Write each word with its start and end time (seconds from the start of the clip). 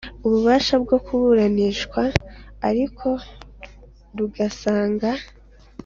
Ububasha 0.25 0.75
bwo 0.83 0.97
kuburanisha 1.05 2.01
ariko 2.69 3.07
rugasanga 4.17 5.09